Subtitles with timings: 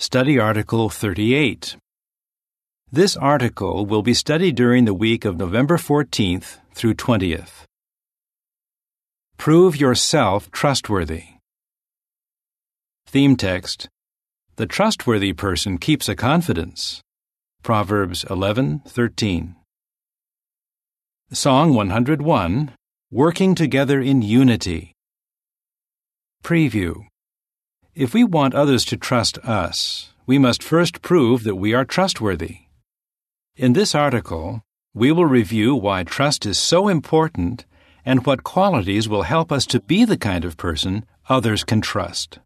[0.00, 1.76] Study Article 38.
[2.92, 7.64] This article will be studied during the week of November 14th through 20th.
[9.38, 11.24] Prove yourself trustworthy.
[13.08, 13.88] Theme text
[14.54, 17.02] The trustworthy person keeps a confidence.
[17.64, 19.56] Proverbs 11:13.
[21.32, 22.70] Song 101
[23.10, 24.92] Working Together in Unity.
[26.44, 27.07] Preview
[27.98, 32.58] If we want others to trust us, we must first prove that we are trustworthy.
[33.56, 34.62] In this article,
[34.94, 37.66] we will review why trust is so important
[38.04, 42.38] and what qualities will help us to be the kind of person others can trust.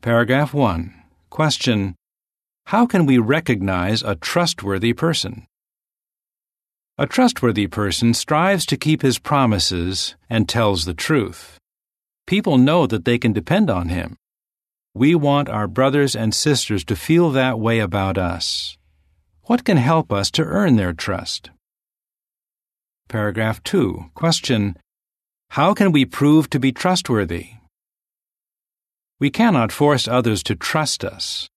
[0.00, 0.92] Paragraph 1.
[1.30, 1.94] Question
[2.66, 5.46] How can we recognize a trustworthy person?
[6.98, 11.60] A trustworthy person strives to keep his promises and tells the truth.
[12.26, 14.16] People know that they can depend on him.
[14.94, 18.76] We want our brothers and sisters to feel that way about us.
[19.44, 21.50] What can help us to earn their trust?
[23.08, 24.10] Paragraph 2.
[24.14, 24.76] Question
[25.50, 27.54] How can we prove to be trustworthy?
[29.18, 31.48] We cannot force others to trust us.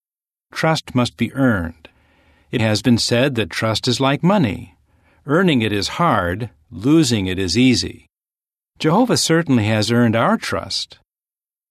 [0.52, 1.88] Trust must be earned.
[2.50, 4.76] It has been said that trust is like money.
[5.26, 8.05] Earning it is hard, losing it is easy.
[8.78, 10.98] Jehovah certainly has earned our trust.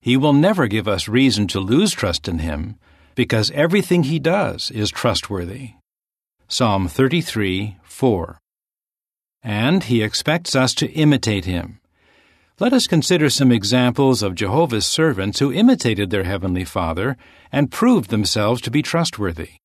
[0.02, 2.78] He will never give us reason to lose trust in Him
[3.14, 5.74] because everything He does is trustworthy.
[6.48, 8.40] Psalm 33 4.
[9.44, 11.80] And He expects us to imitate Him.
[12.60, 17.18] Let us consider some examples of Jehovah's servants who imitated their Heavenly Father
[17.52, 19.58] and proved themselves to be trustworthy.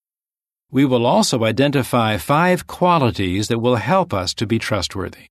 [0.70, 5.27] We will also identify five qualities that will help us to be trustworthy.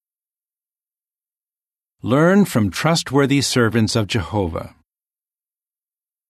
[2.01, 4.73] Learn from trustworthy servants of Jehovah.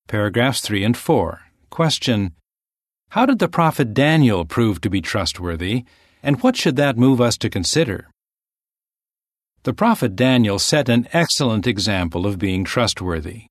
[0.07, 1.41] Paragraphs 3 and 4.
[1.69, 2.33] Question
[3.09, 5.83] How did the prophet Daniel prove to be trustworthy,
[6.23, 8.09] and what should that move us to consider?
[9.61, 13.43] The prophet Daniel set an excellent example of being trustworthy.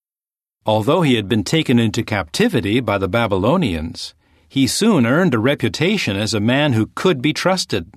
[0.67, 4.17] Although he had been taken into captivity by the Babylonians,
[4.49, 7.95] he soon earned a reputation as a man who could be trusted.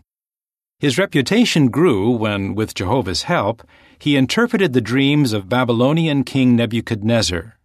[0.80, 3.64] His reputation grew when, with Jehovah's help,
[4.01, 7.56] he interpreted the dreams of Babylonian King Nebuchadnezzar.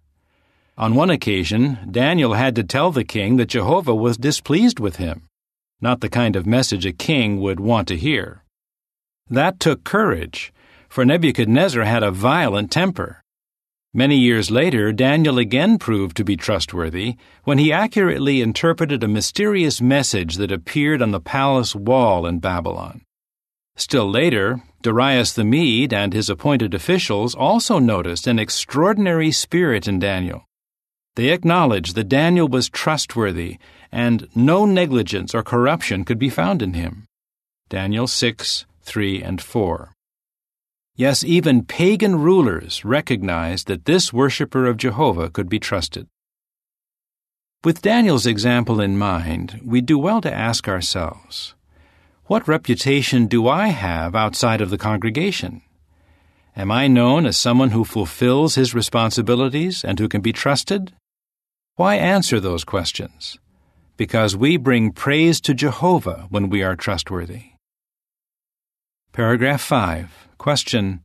[0.76, 5.22] On one occasion, Daniel had to tell the king that Jehovah was displeased with him,
[5.80, 8.42] not the kind of message a king would want to hear.
[9.30, 10.52] That took courage,
[10.90, 13.22] for Nebuchadnezzar had a violent temper.
[13.94, 19.80] Many years later, Daniel again proved to be trustworthy when he accurately interpreted a mysterious
[19.80, 23.00] message that appeared on the palace wall in Babylon.
[23.74, 29.98] Still later, Darius the Mede and his appointed officials also noticed an extraordinary spirit in
[29.98, 30.44] Daniel.
[31.16, 33.58] They acknowledged that Daniel was trustworthy
[33.90, 37.04] and no negligence or corruption could be found in him.
[37.68, 39.92] Daniel 6, 3 and 4.
[40.94, 46.06] Yes, even pagan rulers recognized that this worshiper of Jehovah could be trusted.
[47.64, 51.55] With Daniel's example in mind, we do well to ask ourselves
[52.26, 55.62] what reputation do I have outside of the congregation?
[56.56, 60.92] Am I known as someone who fulfills his responsibilities and who can be trusted?
[61.76, 63.38] Why answer those questions?
[63.96, 67.52] Because we bring praise to Jehovah when we are trustworthy.
[69.12, 70.28] Paragraph 5.
[70.36, 71.02] Question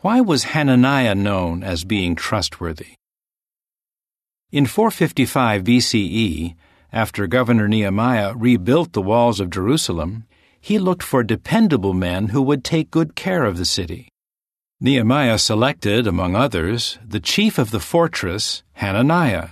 [0.00, 2.96] Why was Hananiah known as being trustworthy?
[4.52, 6.54] In 455 BCE,
[6.92, 10.26] after Governor Nehemiah rebuilt the walls of Jerusalem,
[10.60, 14.08] he looked for dependable men who would take good care of the city.
[14.80, 19.50] Nehemiah selected, among others, the chief of the fortress, Hananiah.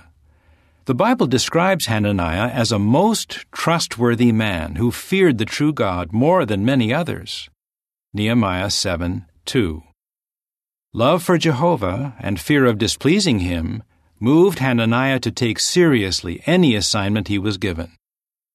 [0.85, 6.45] The Bible describes Hananiah as a most trustworthy man who feared the true God more
[6.45, 7.49] than many others.
[8.11, 9.83] Nehemiah 7 2.
[10.93, 13.83] Love for Jehovah and fear of displeasing him
[14.19, 17.91] moved Hananiah to take seriously any assignment he was given.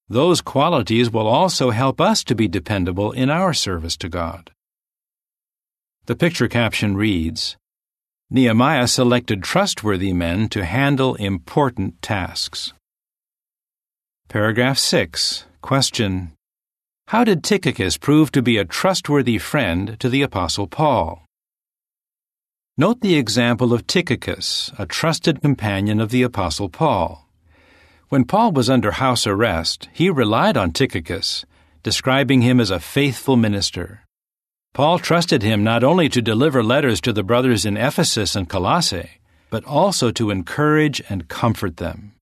[0.08, 4.50] Those qualities will also help us to be dependable in our service to God.
[6.06, 7.56] The picture caption reads
[8.30, 12.74] Nehemiah selected trustworthy men to handle important tasks.
[14.28, 15.46] Paragraph 6.
[15.62, 16.32] Question
[17.08, 21.24] How did Tychicus prove to be a trustworthy friend to the Apostle Paul?
[22.76, 27.23] Note the example of Tychicus, a trusted companion of the Apostle Paul.
[28.08, 31.44] When Paul was under house arrest, he relied on Tychicus,
[31.82, 34.04] describing him as a faithful minister.
[34.74, 39.20] Paul trusted him not only to deliver letters to the brothers in Ephesus and Colossae,
[39.48, 42.14] but also to encourage and comfort them.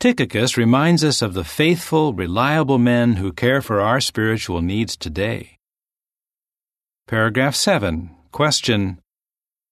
[0.00, 5.56] Tychicus reminds us of the faithful, reliable men who care for our spiritual needs today.
[7.06, 8.10] Paragraph 7.
[8.30, 8.98] Question.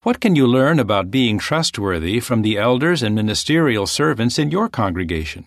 [0.07, 4.69] What can you learn about being trustworthy from the elders and ministerial servants in your
[4.69, 5.47] congregation?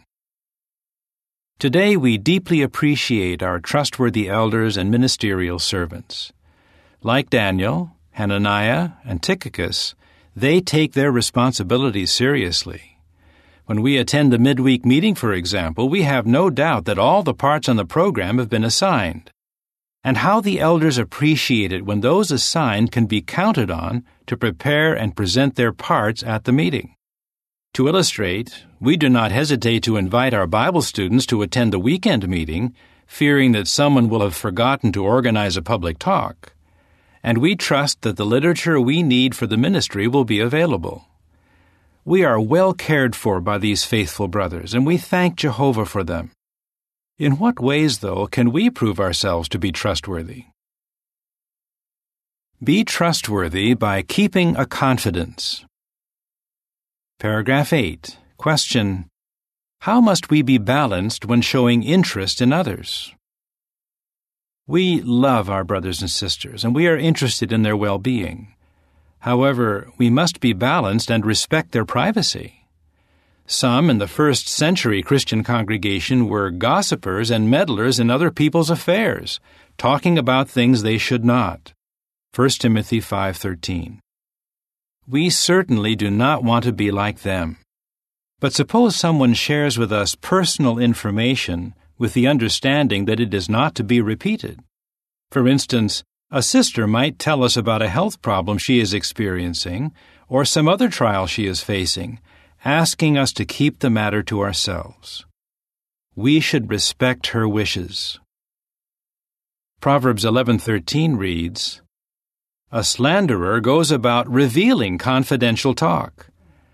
[1.60, 6.34] Today we deeply appreciate our trustworthy elders and ministerial servants.
[7.02, 9.96] Like Daniel, Hananiah, and Tychicus,
[10.36, 13.00] they take their responsibilities seriously.
[13.66, 17.34] When we attend the midweek meeting, for example, we have no doubt that all the
[17.34, 19.32] parts on the program have been assigned.
[20.04, 24.94] And how the elders appreciate it when those assigned can be counted on to prepare
[24.94, 26.96] and present their parts at the meeting.
[27.74, 32.30] To illustrate, we do not hesitate to invite our Bible students to attend the weekend
[32.30, 32.76] meeting,
[33.08, 36.54] fearing that someone will have forgotten to organize a public talk.
[37.24, 41.06] And we trust that the literature we need for the ministry will be available.
[42.06, 46.30] We are well cared for by these faithful brothers, and we thank Jehovah for them.
[47.18, 50.46] In what ways, though, can we prove ourselves to be trustworthy?
[52.62, 55.64] Be trustworthy by keeping a confidence.
[57.18, 58.18] Paragraph 8.
[58.36, 59.06] Question.
[59.84, 63.14] How must we be balanced when showing interest in others?
[64.68, 68.54] We love our brothers and sisters, and we are interested in their well being.
[69.20, 72.66] However, we must be balanced and respect their privacy.
[73.46, 79.40] Some in the first century Christian congregation were gossipers and meddlers in other people's affairs,
[79.78, 81.72] talking about things they should not.
[82.34, 84.00] 1 Timothy 5:13
[85.10, 87.58] we certainly do not want to be like them.
[88.40, 93.74] But suppose someone shares with us personal information with the understanding that it is not
[93.76, 94.60] to be repeated.
[95.32, 99.92] For instance, a sister might tell us about a health problem she is experiencing
[100.28, 102.20] or some other trial she is facing,
[102.64, 105.26] asking us to keep the matter to ourselves.
[106.16, 108.20] We should respect her wishes.
[109.82, 111.82] Proverbs 11:13 reads,
[112.72, 116.28] a slanderer goes about revealing confidential talk,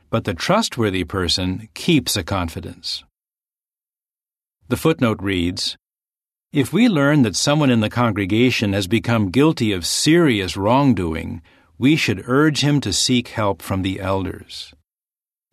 [0.10, 3.06] but the trustworthy person keeps a confidence.
[4.68, 5.78] The footnote reads
[6.52, 11.42] If we learn that someone in the congregation has become guilty of serious wrongdoing,
[11.78, 14.74] we should urge him to seek help from the elders.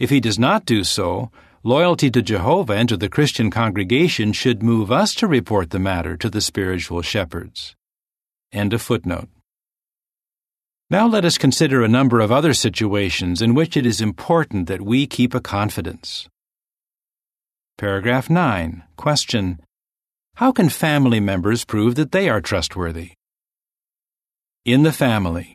[0.01, 1.31] If he does not do so,
[1.63, 6.17] loyalty to Jehovah and to the Christian congregation should move us to report the matter
[6.17, 7.77] to the spiritual shepherds.
[8.53, 9.29] End of footnote.
[10.93, 14.83] Now let us consider a number of other situations in which it is important that
[14.83, 16.29] we keep a confidence.
[17.79, 18.83] Paragraph 9.
[18.99, 19.59] Question.
[20.35, 23.13] How can family members prove that they are trustworthy?
[24.67, 25.55] In the family.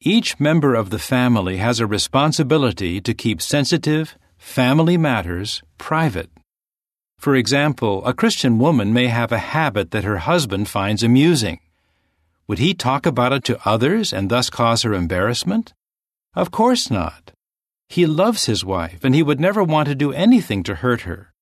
[0.00, 6.30] Each member of the family has a responsibility to keep sensitive, family matters private.
[7.18, 11.58] For example, a Christian woman may have a habit that her husband finds amusing.
[12.48, 15.74] Would he talk about it to others and thus cause her embarrassment?
[16.34, 17.32] Of course not.
[17.88, 21.32] He loves his wife and he would never want to do anything to hurt her.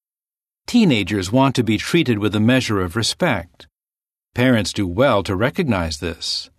[0.66, 3.66] Teenagers want to be treated with a measure of respect.
[4.34, 6.50] Parents do well to recognize this.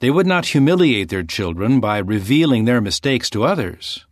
[0.00, 4.06] They would not humiliate their children by revealing their mistakes to others.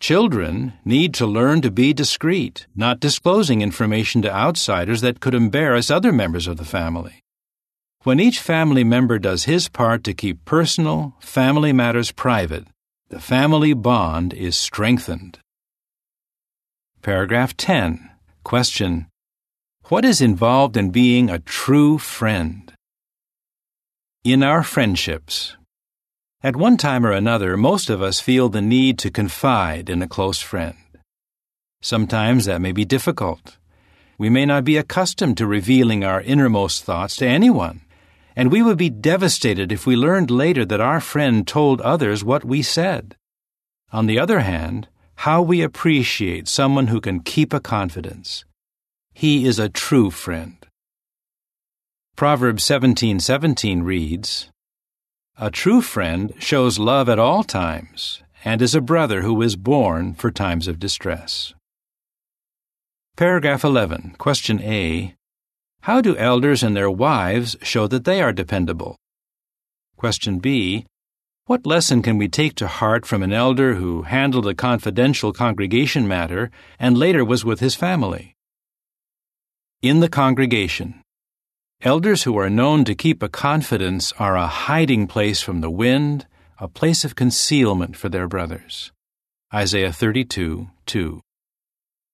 [0.00, 5.90] Children need to learn to be discreet, not disclosing information to outsiders that could embarrass
[5.90, 7.21] other members of the family.
[8.04, 12.66] When each family member does his part to keep personal, family matters private,
[13.10, 15.38] the family bond is strengthened.
[17.00, 18.10] Paragraph 10.
[18.42, 19.06] Question.
[19.84, 22.72] What is involved in being a true friend?
[24.24, 25.56] In our friendships.
[26.42, 30.08] At one time or another, most of us feel the need to confide in a
[30.08, 30.74] close friend.
[31.80, 33.58] Sometimes that may be difficult.
[34.18, 37.82] We may not be accustomed to revealing our innermost thoughts to anyone
[38.34, 42.44] and we would be devastated if we learned later that our friend told others what
[42.44, 43.16] we said.
[43.92, 48.44] On the other hand, how we appreciate someone who can keep a confidence.
[49.12, 50.56] He is a true friend.
[52.16, 54.48] Proverbs 17:17 reads,
[55.36, 60.14] A true friend shows love at all times and is a brother who is born
[60.14, 61.54] for times of distress.
[63.16, 65.14] Paragraph 11, question A.
[65.82, 68.94] How do elders and their wives show that they are dependable?
[69.96, 70.86] Question B.
[71.46, 76.06] What lesson can we take to heart from an elder who handled a confidential congregation
[76.06, 78.36] matter and later was with his family?
[79.82, 81.02] In the congregation.
[81.80, 86.28] Elders who are known to keep a confidence are a hiding place from the wind,
[86.60, 88.92] a place of concealment for their brothers.
[89.52, 91.20] Isaiah 32 2.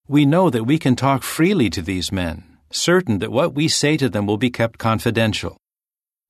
[0.09, 3.97] We know that we can talk freely to these men, certain that what we say
[3.97, 5.57] to them will be kept confidential.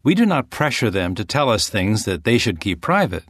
[0.05, 3.25] We do not pressure them to tell us things that they should keep private.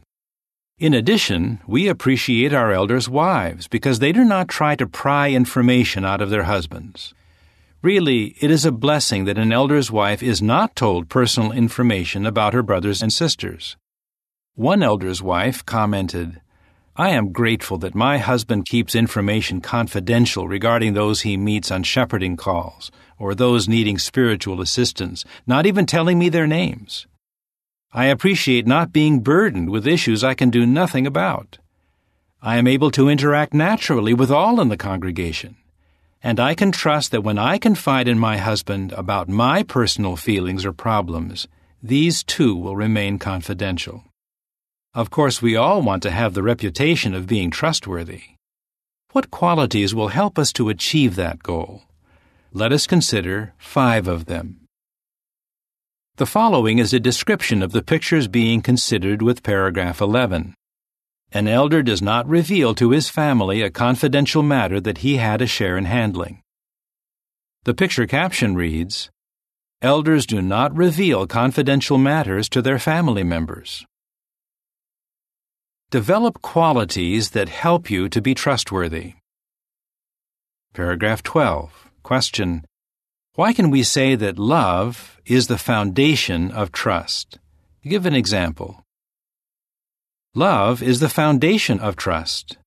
[0.77, 6.05] In addition, we appreciate our elders' wives because they do not try to pry information
[6.05, 7.13] out of their husbands.
[7.81, 12.53] Really, it is a blessing that an elder's wife is not told personal information about
[12.53, 13.75] her brothers and sisters.
[14.55, 16.41] One elder's wife commented,
[16.99, 22.35] I am grateful that my husband keeps information confidential regarding those he meets on shepherding
[22.35, 27.07] calls or those needing spiritual assistance, not even telling me their names.
[27.93, 31.59] I appreciate not being burdened with issues I can do nothing about.
[32.41, 35.55] I am able to interact naturally with all in the congregation,
[36.21, 40.65] and I can trust that when I confide in my husband about my personal feelings
[40.65, 41.47] or problems,
[41.81, 44.03] these too will remain confidential.
[44.95, 48.21] Of course, we all want to have the reputation of being trustworthy.
[49.11, 51.83] What qualities will help us to achieve that goal?
[52.53, 54.61] Let us consider five of them.
[56.17, 60.55] The following is a description of the pictures being considered with paragraph 11.
[61.31, 65.47] An elder does not reveal to his family a confidential matter that he had a
[65.47, 66.41] share in handling.
[67.63, 69.11] The picture caption reads
[69.83, 73.85] Elders do not reveal confidential matters to their family members.
[75.91, 79.13] Develop qualities that help you to be trustworthy.
[80.71, 81.89] Paragraph 12.
[82.03, 82.63] Question
[83.33, 87.39] Why can we say that love is the foundation of trust?
[87.83, 88.83] Give an example.
[90.35, 92.59] Love is the foundation of trust.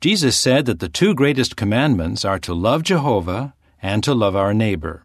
[0.00, 4.54] Jesus said that the two greatest commandments are to love Jehovah and to love our
[4.54, 5.02] neighbor.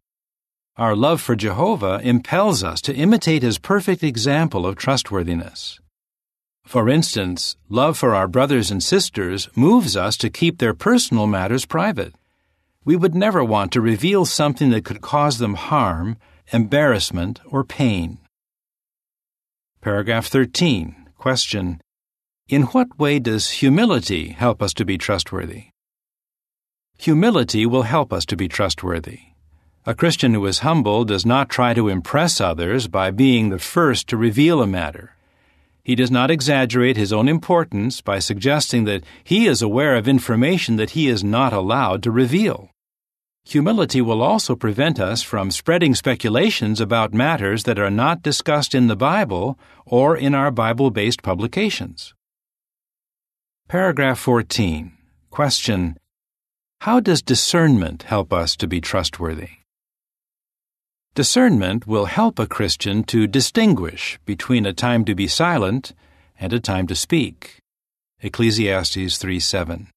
[0.77, 5.79] Our love for Jehovah impels us to imitate his perfect example of trustworthiness.
[6.69, 11.65] For instance, love for our brothers and sisters moves us to keep their personal matters
[11.65, 12.13] private.
[12.85, 16.17] We would never want to reveal something that could cause them harm,
[16.53, 18.19] embarrassment, or pain.
[19.81, 21.07] Paragraph 13.
[21.17, 21.81] Question.
[22.47, 25.69] In what way does humility help us to be trustworthy?
[26.99, 29.21] Humility will help us to be trustworthy.
[29.87, 34.07] A Christian who is humble does not try to impress others by being the first
[34.09, 35.15] to reveal a matter.
[35.89, 40.75] He does not exaggerate his own importance by suggesting that he is aware of information
[40.75, 42.69] that he is not allowed to reveal.
[43.45, 48.85] Humility will also prevent us from spreading speculations about matters that are not discussed in
[48.85, 52.13] the Bible or in our Bible based publications.
[53.67, 54.91] Paragraph 14.
[55.31, 55.97] Question
[56.81, 59.58] How does discernment help us to be trustworthy?
[61.15, 65.93] Discernment will help a Christian to distinguish between a time to be silent
[66.39, 67.57] and a time to speak.
[68.21, 69.87] Ecclesiastes 3 7.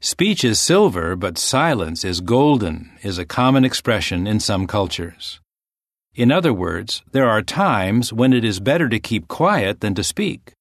[0.00, 5.40] Speech is silver, but silence is golden, is a common expression in some cultures.
[6.14, 10.04] In other words, there are times when it is better to keep quiet than to
[10.04, 10.52] speak.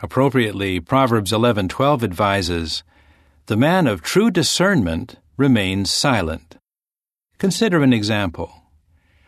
[0.00, 2.84] Appropriately, Proverbs 11:12 advises,
[3.46, 6.56] "The man of true discernment remains silent."
[7.38, 8.65] Consider an example.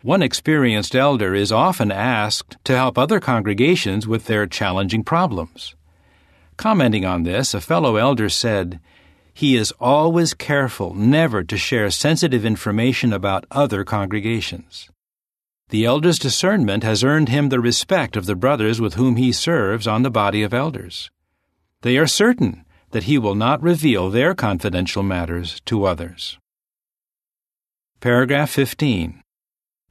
[0.01, 5.75] One experienced elder is often asked to help other congregations with their challenging problems.
[6.55, 8.79] Commenting on this, a fellow elder said,
[9.33, 14.89] he is always careful never to share sensitive information about other congregations.
[15.69, 19.87] The elder's discernment has earned him the respect of the brothers with whom he serves
[19.87, 21.09] on the body of elders.
[21.81, 26.37] They are certain that he will not reveal their confidential matters to others.
[28.01, 29.21] Paragraph 15.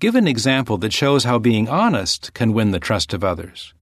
[0.01, 3.75] Give an example that shows how being honest can win the trust of others.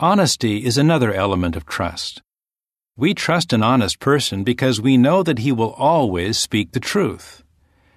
[0.00, 2.20] Honesty is another element of trust.
[2.96, 7.44] We trust an honest person because we know that he will always speak the truth.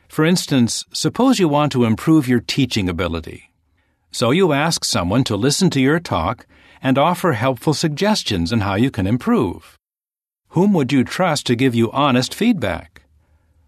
[0.08, 3.52] For instance, suppose you want to improve your teaching ability.
[4.12, 6.46] So you ask someone to listen to your talk
[6.84, 9.76] and offer helpful suggestions on how you can improve.
[10.50, 13.02] Whom would you trust to give you honest feedback?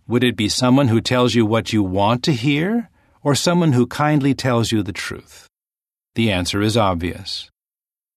[0.07, 2.89] Would it be someone who tells you what you want to hear,
[3.23, 5.47] or someone who kindly tells you the truth?
[6.15, 7.49] The answer is obvious.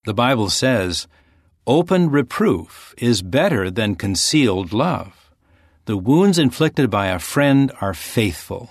[0.05, 1.07] The Bible says,
[1.67, 5.31] Open reproof is better than concealed love.
[5.87, 8.71] The wounds inflicted by a friend are faithful.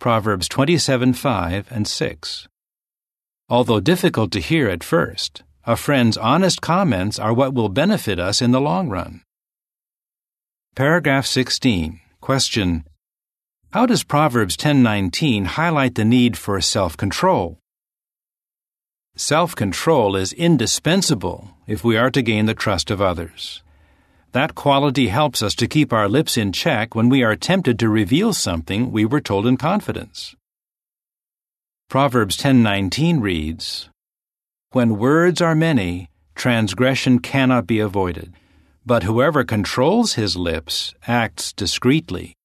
[0.00, 2.48] Proverbs 27 5 and 6.
[3.48, 8.42] Although difficult to hear at first, a friend's honest comments are what will benefit us
[8.42, 9.22] in the long run.
[10.74, 12.00] Paragraph 16.
[12.20, 12.84] Question.
[13.76, 17.58] How does Proverbs 10:19 highlight the need for self-control?
[19.16, 23.62] Self control is indispensable if we are to gain the trust of others.
[24.32, 27.90] That quality helps us to keep our lips in check when we are tempted to
[27.90, 30.34] reveal something we were told in confidence.
[31.90, 33.90] Proverbs 10:19 reads,
[34.70, 38.32] When words are many, transgression cannot be avoided,
[38.86, 42.35] but whoever controls his lips acts discreetly.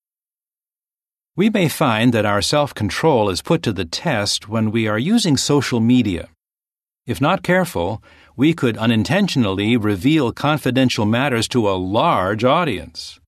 [1.34, 5.38] We may find that our self-control is put to the test when we are using
[5.38, 6.28] social media.
[7.08, 8.04] If not careful,
[8.36, 13.22] we could unintentionally reveal confidential matters to a large audience.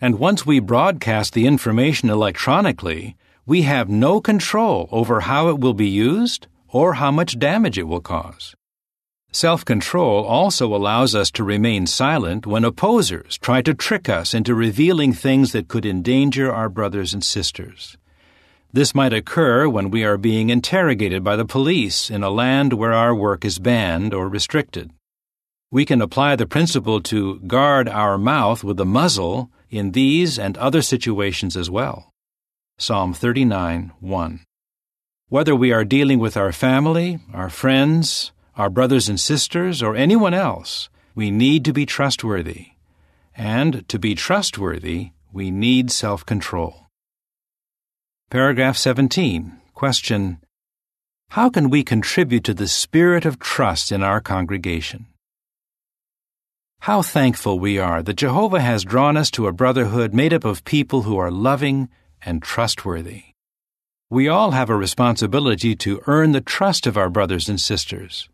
[0.00, 5.74] And once we broadcast the information electronically, we have no control over how it will
[5.74, 8.54] be used or how much damage it will cause.
[9.36, 14.54] Self control also allows us to remain silent when opposers try to trick us into
[14.54, 17.98] revealing things that could endanger our brothers and sisters.
[18.72, 22.94] This might occur when we are being interrogated by the police in a land where
[22.94, 24.90] our work is banned or restricted.
[25.70, 30.56] We can apply the principle to guard our mouth with a muzzle in these and
[30.56, 32.10] other situations as well.
[32.78, 34.40] Psalm 39 1.
[35.28, 40.34] Whether we are dealing with our family, our friends, our brothers and sisters, or anyone
[40.34, 42.68] else, we need to be trustworthy.
[43.36, 46.86] And to be trustworthy, we need self control.
[48.30, 49.60] Paragraph 17.
[49.74, 50.38] Question.
[51.30, 55.06] How can we contribute to the spirit of trust in our congregation?
[56.80, 60.64] How thankful we are that Jehovah has drawn us to a brotherhood made up of
[60.64, 61.88] people who are loving
[62.22, 63.24] and trustworthy.
[64.08, 68.28] We all have a responsibility to earn the trust of our brothers and sisters.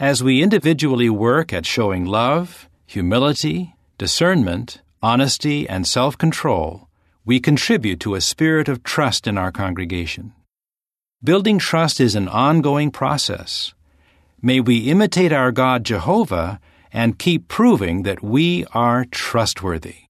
[0.00, 6.88] As we individually work at showing love, humility, discernment, honesty, and self control,
[7.26, 10.32] we contribute to a spirit of trust in our congregation.
[11.22, 13.74] Building trust is an ongoing process.
[14.40, 16.60] May we imitate our God Jehovah
[16.94, 20.06] and keep proving that we are trustworthy.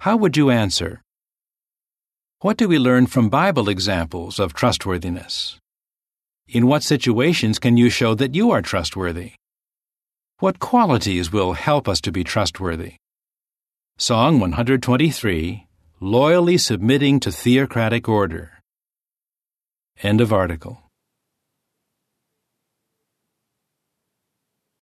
[0.00, 1.00] How would you answer?
[2.40, 5.59] What do we learn from Bible examples of trustworthiness?
[6.52, 9.34] In what situations can you show that you are trustworthy?
[10.40, 12.94] What qualities will help us to be trustworthy?
[13.98, 15.68] Song 123
[16.00, 18.50] Loyally Submitting to Theocratic Order.
[20.02, 20.89] End of article.